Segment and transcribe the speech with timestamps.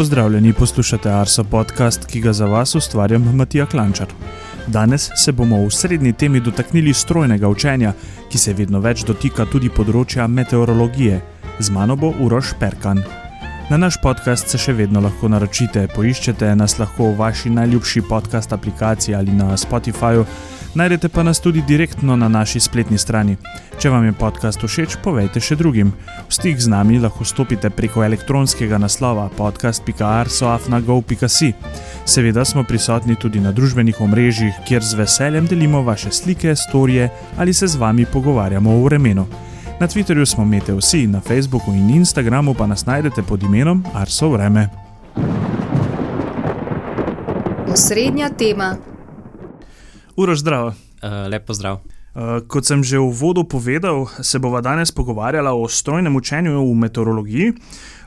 [0.00, 4.06] Pozdravljeni, poslušate Arso podcast, ki ga za vas ustvarjam Matija Klančar.
[4.66, 7.92] Danes se bomo v srednji temi dotaknili strojnega učenja,
[8.32, 11.20] ki se vedno več dotika tudi področja meteorologije.
[11.58, 13.02] Z mano bo Uroš Perkan.
[13.70, 18.56] Na naš podcast se še vedno lahko naročite, poiščete nas lahko v vaši najljubši podcast
[18.56, 20.24] aplikaciji ali na Spotifyju,
[20.74, 23.36] najdete pa nas tudi direktno na naši spletni strani.
[23.78, 25.92] Če vam je podcast všeč, povejte še drugim.
[26.28, 31.52] V stik z nami lahko stopite preko elektronskega naslova podcast.arsoafnago.si.
[32.04, 37.52] Seveda smo prisotni tudi na družbenih omrežjih, kjer z veseljem delimo vaše slike, storije ali
[37.52, 39.26] se z vami pogovarjamo o vremenu.
[39.80, 44.28] Na Twitterju smo Mete vsi, na Facebooku in Instagramu pa nas najdete pod imenom Arso
[44.28, 44.68] Vreme.
[47.72, 48.89] Osrednja tema.
[50.20, 50.66] Uro zdrav.
[50.66, 50.74] Uh,
[51.30, 51.80] lepo zdrav.
[52.14, 56.74] Uh, kot sem že v vodu povedal, se bova danes pogovarjala o strojnem učenju v
[56.76, 57.52] meteorologiji.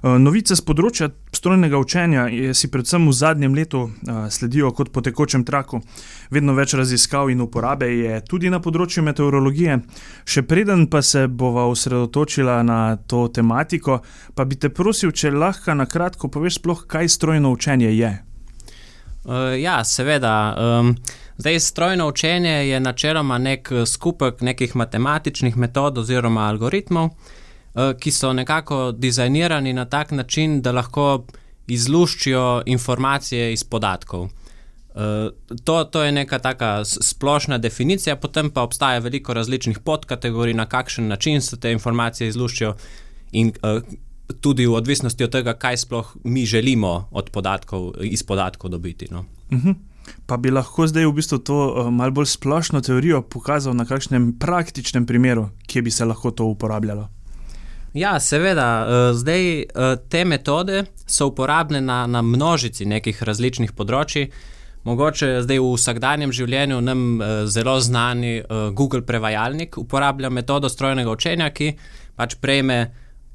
[0.04, 5.02] Uh, novice z področja strojnega učenja si predvsem v zadnjem letu uh, sledijo kot po
[5.02, 5.82] tekočem traku.
[6.30, 9.80] Vedno več raziskav in uporabe je tudi na področju meteorologije.
[10.22, 14.04] Še preden pa se bova osredotočila na to tematiko,
[14.38, 18.14] pa bi te prosil, če lahko na kratko poveš, sploh, kaj strojno učenje je.
[19.26, 20.38] Uh, ja, seveda.
[20.54, 20.98] Um,
[21.38, 28.34] zdaj, strojno učenje je načeloma nek skupek nekih matematičnih metod oziroma algoritmov, uh, ki so
[28.34, 31.26] nekako dizajnirani na tak način, da lahko
[31.68, 34.22] izluščijo informacije iz podatkov.
[34.24, 40.66] Uh, to, to je neka taka splošna definicija, potem pa obstaja veliko različnih podkategorij, na
[40.66, 42.76] kakšen način se te informacije izluščijo,
[43.32, 43.52] in
[44.42, 49.08] tudi v odvisnosti od tega, kaj sploh mi želimo od podatkov, iz podatkov dobiti.
[49.12, 49.26] No.
[49.52, 49.76] Uh -huh.
[50.26, 54.34] Pa bi lahko zdaj v bistvu to uh, malo bolj splošno teorijo pokazal na kakšnem
[54.40, 57.10] praktičnem primeru, kje bi se lahko to uporabljalo.
[57.94, 58.88] Ja, seveda.
[59.14, 59.44] Zdaj
[60.10, 64.32] te metode so uporabne na, na množici nekih različnih področji.
[64.84, 68.42] Mogoče zdaj v vsakdanjem življenju nam zelo znani
[68.74, 71.70] Google prevajalnik uporablja metodo strojnega učenja, ki
[72.18, 72.80] pač prejme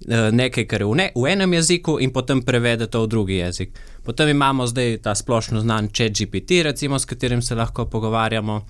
[0.06, 3.78] nekaj, kar je v, ne, v enem jeziku, in potem prevede to v drugi jezik.
[4.04, 8.60] Potem imamo zdaj ta splošno znan ChatGPT, recimo, s katerim se lahko pogovarjamo.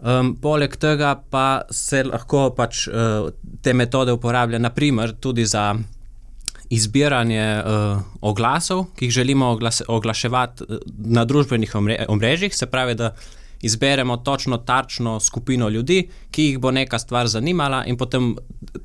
[0.00, 3.28] Um, poleg tega pa se lahko pač, uh,
[3.62, 5.74] te metode uporablja, naprimer, tudi za
[6.70, 10.64] izbiranje uh, oglasov, ki jih želimo oglase, oglaševati
[10.96, 13.12] na družbenih omre, omrežjih, se pravi, da
[13.60, 18.36] izberemo točno tarčno skupino ljudi, ki jih bo neka stvar zanimala, in potem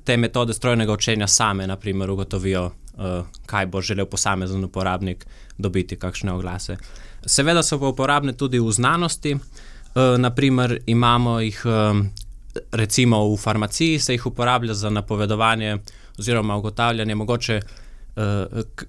[0.04, 5.26] te metode strojnega učenja same, naprimer, ugotovijo, uh, kaj bo želel posamezen uporabnik
[5.58, 6.78] dobiti, kakšne oglase.
[7.26, 11.66] Seveda so pa uporabne tudi v znanosti, uh, naprimer, imamo jih.
[11.66, 12.08] Um,
[12.72, 15.78] Recimo v farmaciji se jih uporablja za napovedovanje
[16.20, 18.86] oziroma ugotavljanje mogoče uh,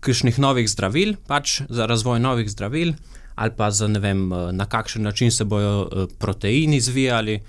[0.00, 2.92] kakšnih novih zdravil, pač za razvoj novih zdravil,
[3.34, 7.40] ali pa za ne vem, na kakšen način se bodo proteini izvijali,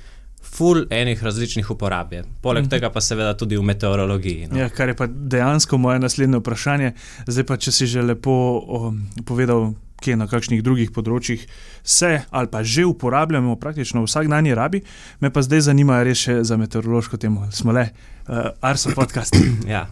[0.46, 2.14] ful enih različnih uporab.
[2.42, 2.70] Poleg mm -hmm.
[2.70, 4.48] tega pa seveda tudi v meteorologiji.
[4.52, 4.60] No.
[4.60, 6.92] Ja, kar je pa dejansko moje naslednje vprašanje.
[7.28, 8.32] Zdaj pa, če si že lepo
[8.68, 8.94] o,
[9.26, 11.48] povedal, kje na kakšnih drugih področjih
[11.84, 14.82] se ali pa že uporabljamo praktično v vsakdanji rabi,
[15.20, 17.48] me pa zdaj zanima res še za meteorološko temo.
[17.52, 17.90] Smo le,
[18.28, 19.36] uh, Arso podcast.
[19.76, 19.88] ja,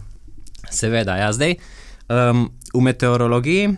[0.70, 1.16] seveda.
[1.16, 1.56] Ja, zdaj
[2.08, 3.76] um, v meteorologiji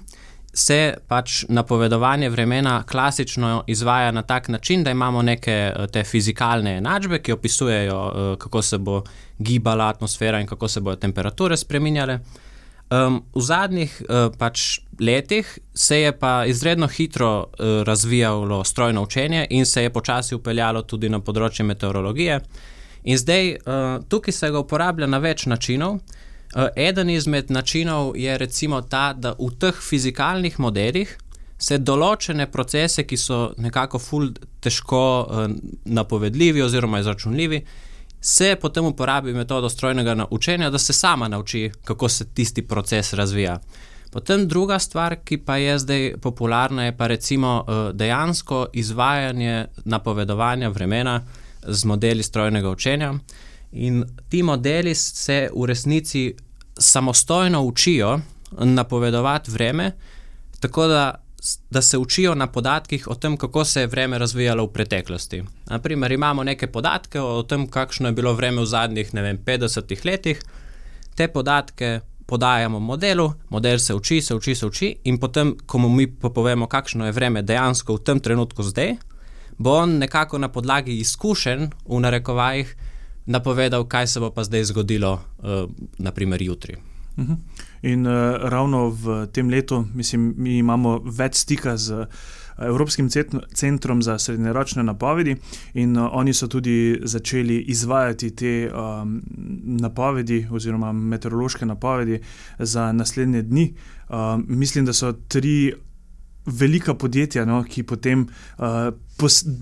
[0.56, 6.76] se pač napovedovanje vremena klasično izvaja na tak način, da imamo neke eh, te fizikalne
[6.76, 9.02] enačbe, ki opisujejo, eh, kako se bo
[9.38, 12.18] gibala atmosfera in kako se bodo temperature spremenjale.
[12.90, 19.46] Um, v zadnjih uh, pač letih se je pa izredno hitro uh, razvijalo strojno učenje
[19.50, 22.38] in se je počasi upeljalo tudi na področje meteorologije.
[23.04, 23.58] In zdaj uh,
[24.08, 25.98] tukaj se ga uporablja na več načinov.
[25.98, 26.25] Uh,
[26.76, 31.18] eden izmed načinov je recimo ta, da v teh fizikalnih modelih
[31.58, 34.30] se določene procese, ki so nekako ful
[34.60, 35.46] težko uh,
[35.84, 37.62] napovedljivi oziroma izračunljivi,
[38.20, 43.60] se potem uporabi metodo strojnega učenja, da se sama nauči, kako se tisti proces razvija.
[44.12, 50.68] Potem druga stvar, ki pa je zdaj popularna, je pa recimo uh, dejansko izvajanje napovedovanja
[50.68, 51.20] vremena
[51.66, 53.14] z modeli strojnega učenja.
[53.72, 56.34] In ti modeli se v resnici
[56.78, 58.20] samostojno učijo
[58.50, 59.92] napovedovati vreme,
[60.60, 61.14] tako da,
[61.70, 65.42] da se učijo na podatkih o tem, kako se je vreme razvijalo v preteklosti.
[65.66, 70.42] Naprimer, imamo nekaj podatke o tem, kakšno je bilo vreme v zadnjih vem, 50 letih,
[71.14, 75.88] te podatke podajamo modelu, model se uči, se uči, se uči, in potem, ko mu
[75.88, 78.96] mi povemo, kakšno je vreme dejansko v tem trenutku zdaj,
[79.58, 82.76] bo on nekako na podlagi izkušenj v narekovajih
[83.26, 86.76] napovedal, kaj se bo pa zdaj zgodilo, uh, naprimer jutri.
[87.16, 87.36] Uh -huh.
[87.82, 88.12] In uh,
[88.42, 92.06] ravno v tem letu, mislim, mi imamo več stika z uh,
[92.58, 93.08] Evropskim
[93.54, 95.36] centrom za srednjeročne napovedi,
[95.74, 99.22] in uh, oni so tudi začeli izvajati te um,
[99.64, 102.20] napovedi, oziroma meteorološke napovedi
[102.58, 103.74] za naslednje dni.
[104.08, 104.16] Uh,
[104.48, 105.74] mislim, da so tri
[106.46, 108.26] velika podjetja, no, ki potem
[108.58, 108.88] uh,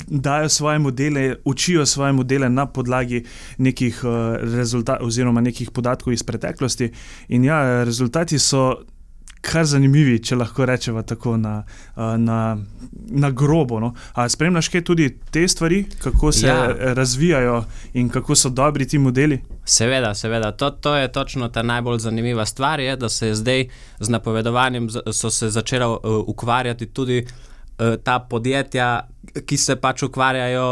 [0.06, 3.24] dajo svoje modele, učijo svoje modele na podlagi
[3.58, 6.90] nekih uh, rezultatov oziroma nekih podatkov iz preteklosti.
[7.28, 8.84] In ja, rezultati so
[9.44, 11.54] kar zanimivi, če lahko rečemo tako na,
[11.96, 12.38] na,
[13.10, 13.80] na grobo.
[13.82, 13.92] No?
[14.28, 16.68] Spremljaš kaj tudi te stvari, kako se ja.
[16.96, 17.62] razvijajo
[18.00, 19.40] in kako so dobri ti modeli?
[19.64, 20.52] Seveda, seveda.
[20.52, 23.66] To, to je točno ta najbolj zanimiva stvar, je, da se je zdaj
[24.00, 27.26] z napovedovanjem se začela uh, ukvarjati tudi.
[28.04, 29.08] Ta podjetja,
[29.50, 30.66] ki se pač ukvarjajo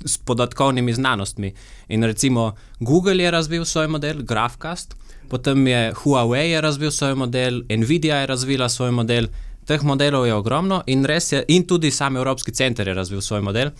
[0.00, 1.50] s podatkovnimi znanostmi.
[1.92, 4.96] In recimo Google je razvil svoj model, Graphcast,
[5.28, 9.26] potem je Huawei je razvil svoj model, Nvidia je razvila svoj model.
[9.68, 13.70] Teh modelov je ogromno in, je, in tudi sam Evropski center je razvil svoj model.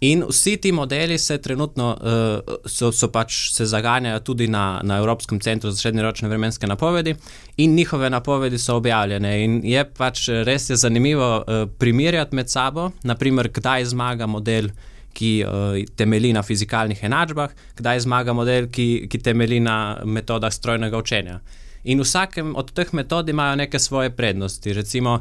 [0.00, 4.98] In vsi ti modeli se trenutno uh, so, so pač se zaganjajo tudi na, na
[4.98, 7.14] Evropskem centru za srednjeročne vremenske napovedi,
[7.56, 9.44] in njihove napovedi so objavljene.
[9.44, 14.68] In je pač res je zanimivo uh, primerjati med sabo, naprimer, kdaj zmaga model
[15.16, 21.00] ki uh, temelji na fizikalnih enačbah, kdaj zmaga model, ki, ki temelji na metodah strojnega
[21.00, 21.40] učenja.
[21.86, 24.72] In vsakem od teh metod imajo neke svoje prednosti.
[24.76, 25.20] Recimo,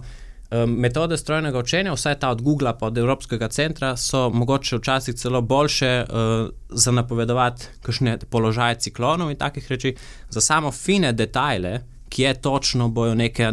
[0.51, 5.15] um, metode strojnega učenja, vsaj ta od Google pa od Evropskega centra, so mogoče včasih
[5.15, 9.95] celo boljše uh, za napovedovati kakšne položaje ciklonov in takih reči,
[10.29, 13.51] za samo fine detajle, kje točno bojo neke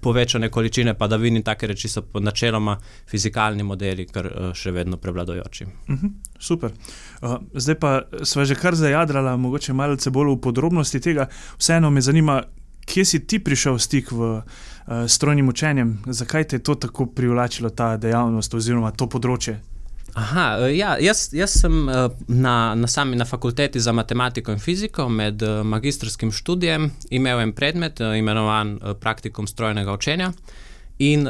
[0.00, 2.76] povečane količine padavin in take reči so načeloma
[3.10, 5.64] fizikalni modeli, kar uh, še vedno prevladojoči.
[5.64, 6.72] Uh mhm, -huh, super.
[7.22, 11.28] Uh, zdaj pa smo že kar zajadrali, mogoče malce bolj v podrobnosti tega.
[11.58, 12.42] Vseeno me zanima,
[12.86, 14.42] kje si ti prišel v stik v, uh,
[15.06, 19.60] s strojnim učenjem, zakaj te je to tako privlačilo, ta dejavnost oziroma to področje.
[20.18, 24.58] Aha, e, ja, jaz, jaz sem e, na, na sami na fakulteti za matematiko in
[24.58, 30.32] fiziko med e, magistrskim študijem imel en predmet, imenovan praktikum strojnega učenja.
[30.98, 31.28] In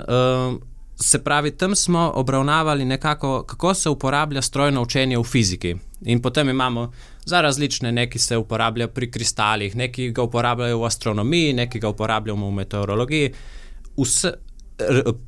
[1.00, 5.75] se pravi, tam smo obravnavali nekako, kako se uporablja strojno učenje v fiziki.
[6.05, 6.93] In potem imamo
[7.25, 12.49] za različne, neki se uporabljajo pri kristalih, neki ga uporabljajo v astronomiji, neki ga uporabljamo
[12.49, 13.32] v meteorologiji.
[13.99, 14.32] Vse,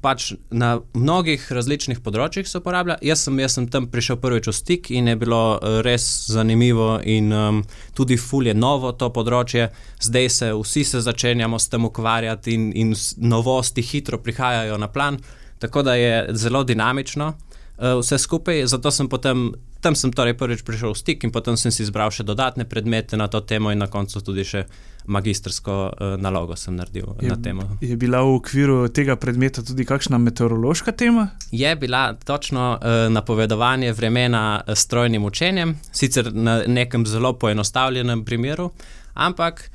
[0.01, 2.97] pač na mnogih različnih področjih se uporablja.
[3.03, 7.01] Jaz sem, jaz sem tam prišel prvič v stik in je bilo eh, res zanimivo,
[7.03, 7.63] in um,
[7.97, 9.71] tudi fulje novo to področje.
[10.01, 15.19] Zdaj se vsi se začenjamo s tem ukvarjati, in, in novosti hitro prihajajo na plan,
[15.59, 18.69] tako da je zelo dinamično uh, vse skupaj.
[18.71, 19.51] Zato sem potem
[19.81, 23.17] tam sem torej prvič prišel v stik in potem sem si izbral še dodatne predmete
[23.17, 24.67] na to temo in na koncu tudi še
[25.11, 27.67] magistrsko uh, nalogo sem naredil je, na temo.
[27.83, 31.27] Je bila v okviru tega predmeta tudi kakšna meteorološka tema?
[31.51, 38.71] Je bila točno uh, napovedovanje vremena s strojnim učenjem, sicer na nekem zelo poenostavljenem primeru,
[39.15, 39.67] ampak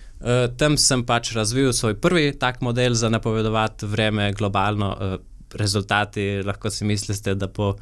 [0.58, 5.20] tam sem pač razvil svoj prvi tak model za napovedovati vreme globalno.
[5.54, 7.76] Rezultati lahko si mislite, da po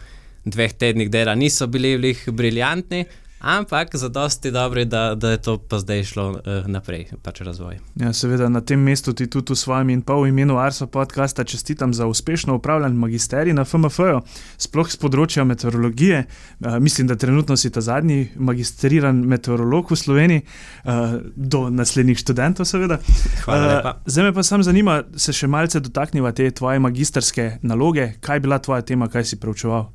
[0.43, 3.05] dveh tednih dela niso bili vlih briljantni,
[3.43, 7.77] ampak za dosti dobri, da, da je to pa zdaj šlo uh, naprej, pač razvoj.
[7.99, 11.43] Ja, seveda na tem mestu ti tudi v svojem in pa v imenu Arsa podcasta
[11.43, 14.21] čestitam za uspešno upravljen magisterij na FMF-ju,
[14.57, 16.23] sploh z področja meteorologije.
[16.23, 20.45] Uh, mislim, da trenutno si ta zadnji magistriran meteorolog v Sloveniji,
[20.87, 22.99] uh, do naslednjih študentov, seveda.
[23.43, 28.39] Uh, zdaj me pa sam zanima, se še malce dotakniva te tvoje magistrske naloge, kaj
[28.39, 29.91] je bila tvoja tema, kaj si preučeval.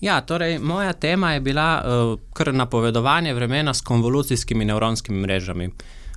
[0.00, 5.70] Ja, torej, moja tema je bila uh, kar napovedovanje vremena s konvolucijskimi nevronskimi mrežami.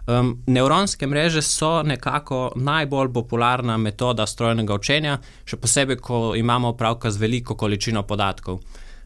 [0.08, 7.12] Um, nevronske mreže so nekako najbolj popularna metoda strojnega učenja, še posebej, ko imamo opravka
[7.12, 8.60] z veliko količino podatkov.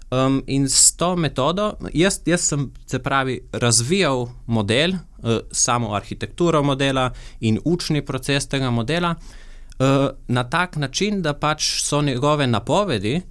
[0.09, 6.63] Um, in s to metodo, jaz, jaz sem se pravi razvijal model, uh, samo arhitekturo
[6.63, 7.11] modela
[7.41, 13.21] in učni proces tega modela uh, na tak način, da pač so njegove napovedi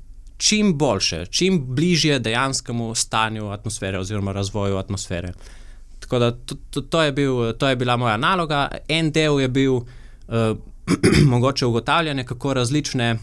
[0.42, 5.32] čim boljše, čim bližje dejanskemu stanju atmosfere oziroma razvoju atmosfere.
[6.00, 8.68] Tako da to, to, to, je bil, to je bila moja naloga.
[8.88, 9.84] En del je bil uh,
[11.32, 13.18] mogoče ugotavljanje, kako različne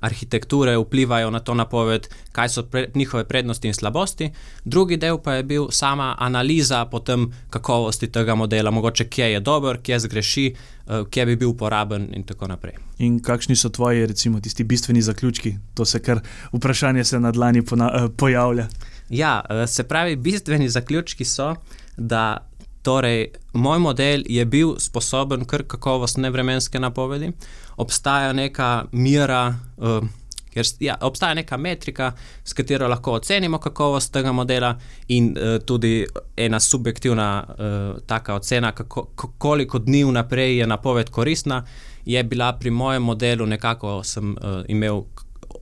[0.00, 4.30] arhitekture vplivajo na to napoved, kaj so pre, njihove prednosti in slabosti,
[4.64, 9.78] drugi del pa je bil sama analiza potem kakovosti tega modela, mogoče kje je dober,
[9.82, 10.46] kje zgreši,
[10.86, 12.74] uh, kje bi bil uporaben in tako naprej.
[12.98, 15.56] In kakšni so tvoji, recimo, tisti bistveni zaključki?
[15.74, 16.20] To se kar
[16.52, 18.68] vprašanje se na dlani pona, uh, pojavlja.
[19.08, 21.54] Ja, uh, se pravi, bistveni zaključki so,
[21.96, 22.46] da
[22.86, 27.32] Torej, moj model je bil sposoben kar kakovostne vremenske napovedi.
[27.76, 30.06] Obstaja neka mera, uh,
[30.54, 32.12] ker, ja, obstaja neka metrika,
[32.44, 34.76] s katero lahko ocenimo kakovost tega modela,
[35.08, 41.64] in uh, tudi ena subjektivna uh, taka ocena, kako, koliko dni vnaprej je napoved koristna,
[42.04, 45.02] je bila pri mojem modelu nekako, sem uh, imel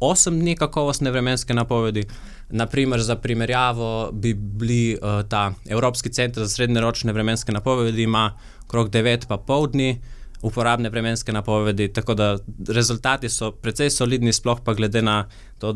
[0.01, 2.05] 8 dni kakovostne vremenske napovedi.
[2.51, 8.91] Naprimer, za primerjavo bi bili uh, ta Evropski center za srednjeročne vremenske napovedi, ima okrog
[8.91, 10.01] 9,5 dni
[10.45, 15.25] uporabne vremenske napovedi, tako da rezultati so precej solidni, sploh pa glede na
[15.59, 15.75] to,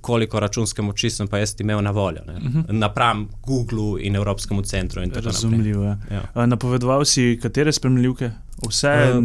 [0.00, 2.58] koliko računske moči sem pa jaz imel na voljo, uh mhm.
[2.58, 2.72] -huh.
[2.72, 5.02] napram Google in Evropskemu centru.
[5.14, 5.96] Razumljivo je.
[6.10, 6.46] Ja.
[6.46, 8.30] Napovedoval si, katere spremljivke?
[8.68, 9.24] Vse, uh,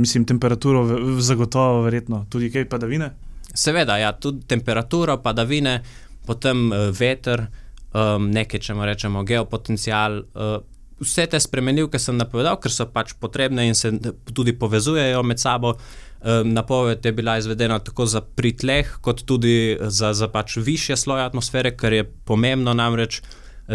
[0.00, 0.88] mislim, temperaturo,
[1.20, 3.10] zagotovo, verjetno, tudi kaj padavine.
[3.54, 5.82] Seveda, ja, tudi temperatura, padavine,
[6.26, 7.46] potem uh, veter,
[7.92, 10.22] um, nekaj, če rečemo, geopotencial.
[10.34, 10.56] Uh,
[11.02, 13.92] vse te spremenljivke sem napovedal, ker so pač potrebne in se
[14.32, 15.74] tudi povezujejo med sabo.
[16.24, 21.24] Um, napoved je bila izvedena tako za pritleh, kot tudi za, za pač više sloje
[21.24, 23.22] atmosfere, kar je pomembno namreč.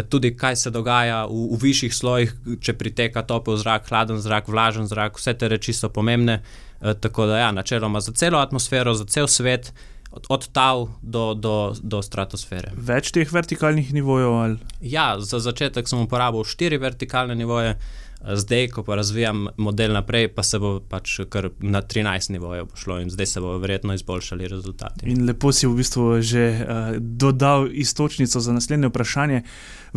[0.08, 4.86] Tudi kaj se dogaja v, v višjih slojih, če priteka topel zrak, hladen zrak, vlažen
[4.86, 6.42] zrak, vse te reči so pomembne.
[6.80, 9.72] Eh, tako da, ja, načeloma za celo atmosfero, za cel svet,
[10.10, 12.74] od, od tal do, do, do stratosfere.
[12.74, 14.36] Več teh vertikalnih nivojev?
[14.42, 14.60] Ali?
[14.82, 17.76] Ja, za začetek sem uporabil štiri vertikalne nivoje.
[18.20, 22.98] Zdaj, ko pa razvijam model naprej, pa se bo pač kar na 13 nivojev pošlo
[23.00, 25.06] in zdaj se bo verjetno izboljšali rezultati.
[25.08, 29.40] In lepo si v bistvu že uh, dodal istočnico za naslednje vprašanje.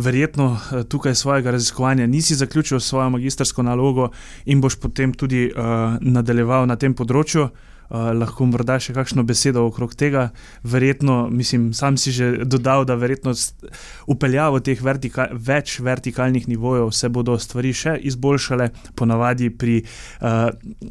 [0.00, 4.08] Verjetno uh, tukaj svojega raziskovanja nisi zaključil svojo magistrsko nalogo
[4.44, 7.44] in boš potem tudi uh, nadaljeval na tem področju.
[7.44, 10.28] Uh, uh, lahko morda še kakšno besedo okrog tega.
[10.62, 13.34] Verjetno, mislim, sam si že dodal, da verjetno
[14.10, 20.50] upeljavo teh vertika več vertikalnih nivojev se bodo stvari še izboljšale, ponavadi pri uh,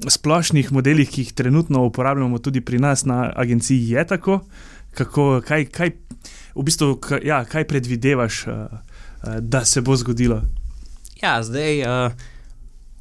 [0.10, 4.42] splošnih modelih, ki jih trenutno uporabljamo tudi pri nas na agenciji, je tako.
[4.94, 5.96] Kako, kaj, kaj,
[6.54, 10.44] v bistvu, kaj, ja, kaj predvidevaš, uh, uh, da se bo zgodilo?
[11.24, 12.12] Ja, zdaj, uh,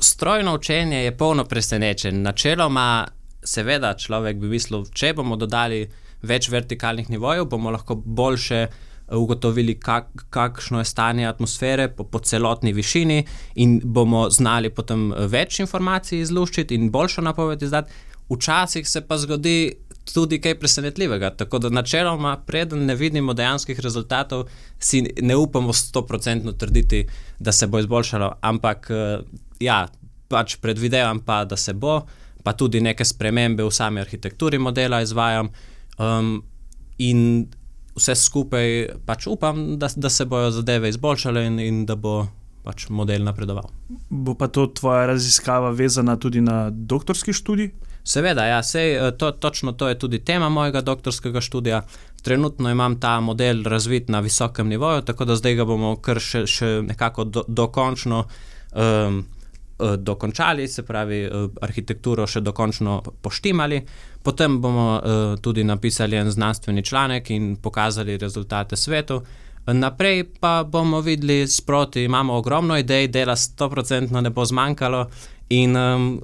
[0.01, 2.23] strojno učenje je polno presenečen.
[2.23, 3.07] Načeloma
[3.45, 5.85] seveda, človek bi mislil, če bomo dodali
[6.23, 8.73] več vertikalnih nivojev, bomo lahko boljše eh,
[9.17, 13.23] ugotovili, kak, kakšno je stanje atmosfere po, po celotni višini,
[13.63, 17.93] in bomo znali potem eh, več informacij izluščiti in boljšo napoved izdati.
[18.33, 19.57] Včasih se pa zgodi
[20.15, 21.31] tudi kaj presenetljivega.
[21.37, 27.05] Tako da, načeloma, preden ne vidimo dejanskih rezultatov, si ne upamo 100% trditi,
[27.39, 29.19] da se bo izboljšalo, ampak eh,
[29.61, 29.87] ja,
[30.29, 32.01] pač predvidevam pa, da se bo
[32.43, 35.51] pa tudi neke spremembe v sami arhitekturi modela izvajam.
[35.99, 36.43] Um,
[36.99, 37.47] in
[37.97, 38.69] vse skupaj
[39.07, 42.23] pač upam, da, da se bodo zadeve izboljšale in, in da bo
[42.63, 43.69] pač model napredoval.
[44.09, 47.73] Bo pa to tvoja raziskava vezana tudi na doktorski študij?
[48.05, 51.83] Seveda, ja, sej, eh, to, točno to je tudi tema mojega doktorskega študija.
[52.23, 56.47] Trenutno imam ta model razvit na visokem nivoju, tako da zdaj ga bomo kar še,
[56.47, 58.25] še nekako do, dokončno.
[58.73, 59.25] Um,
[59.97, 61.31] dokončali, se pravi, eh,
[61.63, 63.83] arhitekturo še dokončno poštimali.
[64.23, 69.23] Potem bomo eh, tudi napisali en znanstveni članek in pokazali rezultate svetu.
[69.67, 75.07] Naprej pa bomo videli sproti, imamo ogromno idej, dela 100% ne bo zmanjkalo
[75.49, 76.21] in um,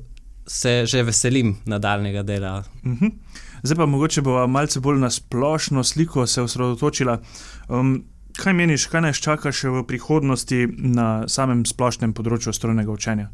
[0.47, 2.65] se že veselim nadaljnega dela.
[2.83, 3.05] Uh mhm.
[3.05, 3.13] -huh.
[3.63, 7.21] Zdaj pa mogoče bo malce bolj na splošno sliko se osredotočila.
[7.69, 8.05] Um,
[8.37, 13.29] kaj meniš, kaj nas čaka še v prihodnosti na samem splošnem področju strojnega učenja?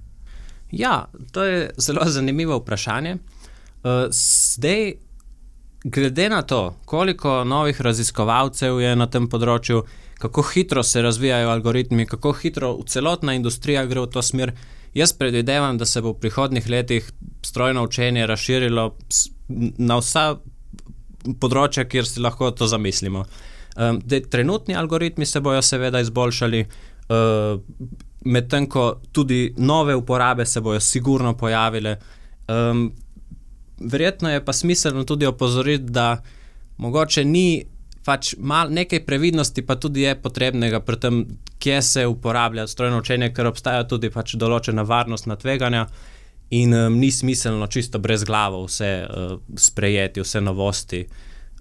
[0.74, 3.14] Ja, to je zelo zanimivo vprašanje.
[3.14, 4.94] Uh, zdaj,
[5.84, 9.84] glede na to, koliko novih raziskovalcev je na tem področju,
[10.18, 14.54] kako hitro se razvijajo algoritmi, kako hitro celotna industrija gre v to smer,
[14.94, 17.10] jaz predvidevam, da se bo v prihodnih letih
[17.44, 18.88] strojno učenje razširilo
[19.78, 20.24] na vsa
[21.40, 23.26] področja, kjer si lahko to zamislimo.
[23.76, 24.00] Um,
[24.30, 26.64] trenutni algoritmi se bodo seveda izboljšali.
[27.04, 27.60] Uh,
[28.24, 31.96] medtem ko tudi nove uporabe se bodo sigurno pojavile.
[32.48, 32.92] Um,
[33.80, 36.22] verjetno je pa smiselno tudi opozoriti, da
[36.76, 37.64] mogoče ni
[38.04, 41.22] pač mal, nekaj previdnosti, pa tudi je potrebnega pri tem,
[41.58, 45.86] kje se uporablja strojno učenje, ker obstaja tudi pač določena varnostna tveganja.
[46.54, 51.00] In um, ni smiselno čisto brez glave vse uh, sprejeti, vse novosti.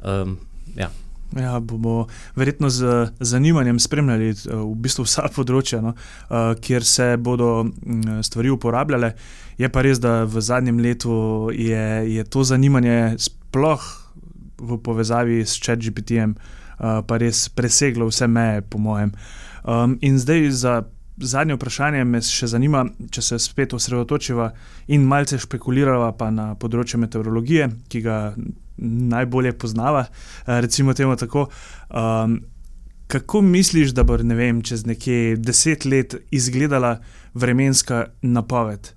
[0.03, 0.35] Um,
[0.75, 0.91] ja.
[1.39, 7.13] Ja, bomo verjetno z zanimanjem spremljali eh, v bistvu vsa področja, no, eh, kjer se
[7.17, 9.13] bodo mm, stvari uporabljale.
[9.57, 13.83] Je pa res, da v zadnjem letu je, je to zanimanje sploh
[14.63, 19.13] v povezavi s ChatGPT-jem eh, pa res preseglo vse meje, po mojem.
[20.03, 20.73] In zdaj za
[21.23, 24.49] zadnje vprašanje me še zanima, če se spet osredotočiva
[24.91, 28.17] in malce špekulirava pa na področje meteorologije, ki ga
[28.77, 30.05] najbolje poznava.
[30.09, 31.47] Uh, recimo temu tako.
[31.89, 32.41] Um,
[33.07, 36.99] kako misliš, da bo ne vem, čez nekje deset let izgledala
[37.33, 38.89] vremenska napoved?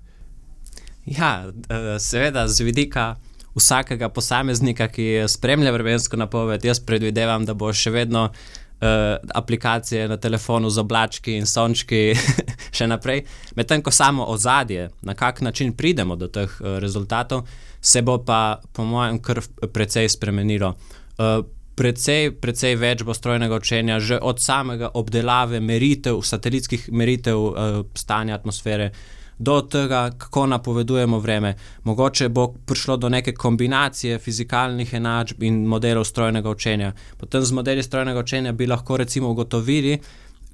[1.07, 3.17] Ja, eh, seveda, z vidika
[3.55, 8.31] vsakega posameznika, ki spremlja vremensko napoved, jaz predvidevam, da bo še vedno.
[8.77, 12.13] Uh, aplikacije na telefonu z oblački in sončki,
[12.77, 13.23] še naprej.
[13.57, 17.47] Medtem ko samo ozadje, na kak način pridemo do teh uh, rezultatov,
[17.81, 19.41] se bo pa, po mojem, kar
[19.73, 20.75] precej spremenilo.
[21.17, 21.41] Uh,
[21.77, 28.37] precej, precej več bo strojnega učenja, že od samega obdelave meritev, satelitskih meritev uh, stanja
[28.37, 28.91] atmosfere.
[29.39, 31.55] Do tega, kako napovedujemo vreme.
[31.85, 36.93] Mogoče bo prišlo do neke kombinacije fizikalnih enačb in modelov strojnega učenja.
[37.17, 39.99] Potem z modeli strojnega učenja bi lahko recimo ugotovili,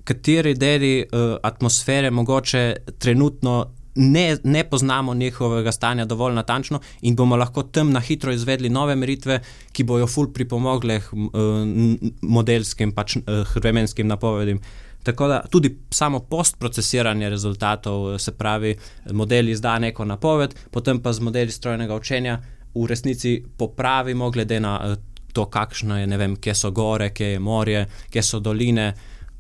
[0.05, 7.37] kateri deli uh, atmosfere mogoče trenutno ne, ne poznamo njihovega stanja dovolj natančno in bomo
[7.37, 9.41] lahko tam na hitro izvedli nove meritve,
[9.73, 11.31] ki bojo ful pripomogle k uh,
[12.23, 13.23] modelskim, pač uh,
[13.55, 14.61] vremenskim napovedim.
[15.03, 18.77] Tako da tudi samo postprocesiranje rezultatov, se pravi,
[19.13, 22.39] model izda neko napoved, potem pa z modeli strojnega učenja
[22.75, 24.95] v resnici popravimo, glede na uh,
[25.33, 28.93] to, kakšno je, ne vem, kje so gore, kje je morje, kje so doline.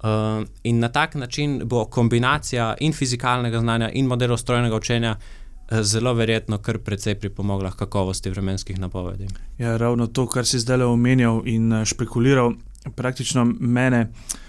[0.02, 5.80] Uh, in na tak način bo kombinacija in fizikalnega znanja in modelov strojnega učenja uh,
[5.80, 9.28] zelo verjetno kar precej pripomogla k kakovosti vremenskih napovedi.
[9.58, 12.52] Ja, ravno to, kar si zdaj omenjal in špekuliral,
[12.96, 14.00] praktično mene.
[14.00, 14.40] Uh,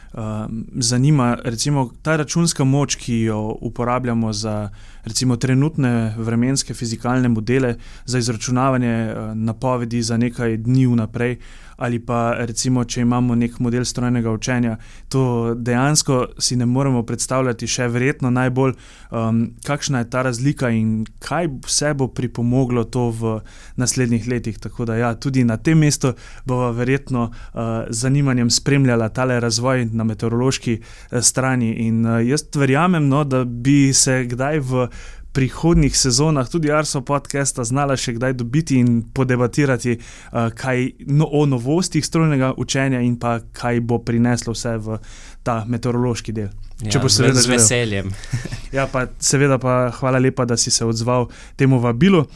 [0.75, 4.70] zanima recimo ta računska moč, ki jo uporabljamo za
[5.03, 11.38] recimo, trenutne vremenske fizikalne modele, za izračunavanje uh, napovedi za nekaj dni vnaprej.
[11.77, 14.77] Ali pa recimo, če imamo nek model strojnega učenja,
[15.10, 18.75] to dejansko si ne moremo predstavljati, še verjetno najbolj,
[19.12, 23.34] um, kakšna je ta razlika in kaj vse bo pripomoglo to v
[23.82, 24.60] naslednjih letih.
[24.60, 26.13] Tako da, ja, tudi na tem mestu
[26.45, 31.74] bomo verjetno uh, z zanimanjem spremljali tale razvoj na meteorološki uh, strani.
[31.88, 34.88] In uh, jaz verjamem, no, da bi se kdaj v
[35.34, 41.46] prihodnih sezonah tudi Arso podcasta znala še kdaj dobiti in podebatirati uh, kaj, no, o
[41.50, 45.00] novostih strojnega učenja in pa kaj bo prineslo vse v
[45.43, 46.52] ta meteorološki del.
[46.84, 48.12] Ja, z veseljem.
[48.78, 52.30] ja, pa seveda pa hvala lepa, da si se odzval temu vabilu uh,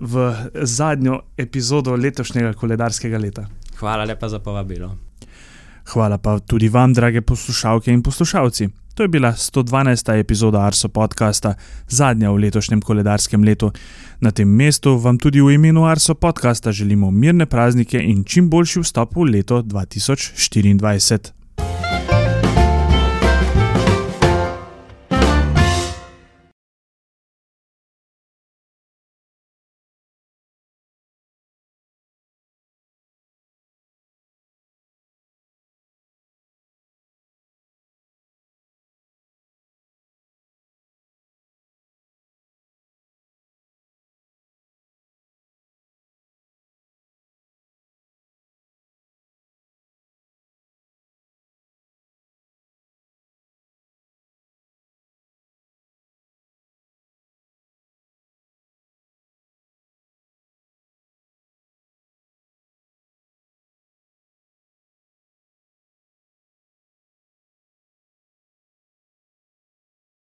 [0.00, 3.46] v zadnjo epizodo letošnjega koledarskega leta.
[3.80, 4.94] Hvala lepa za povabilo.
[5.92, 8.68] Hvala pa tudi vam, drage poslušalke in poslušalci.
[9.00, 10.18] To je bila 112.
[10.20, 11.54] epizoda Arso podcasta,
[11.88, 13.72] zadnja v letošnjem koledarskem letu.
[14.20, 18.80] Na tem mestu vam tudi v imenu Arso podcasta želimo mirne praznike in čim boljši
[18.80, 21.39] vstop v leto 2024.